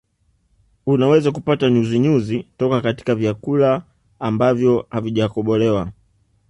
Unaweza 0.85 1.31
kupata 1.31 1.69
nyuzinyuzi 1.69 2.47
toka 2.57 2.81
katika 2.81 3.15
vyakula 3.15 3.83
ambavyo 4.19 4.87
havijakobolewa 4.89 5.91